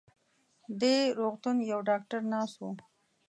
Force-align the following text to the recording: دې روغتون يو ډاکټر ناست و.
دې 0.81 0.97
روغتون 1.19 1.57
يو 1.71 1.79
ډاکټر 1.89 2.21
ناست 2.33 2.57
و. 2.61 2.65